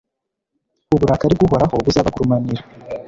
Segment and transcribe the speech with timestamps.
[0.95, 2.61] uburakari bw'uhoraho buzabagurumanira